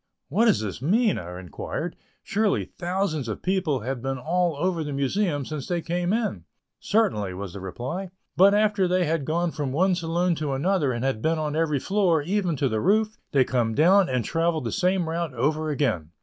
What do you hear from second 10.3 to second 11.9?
to another and have been on every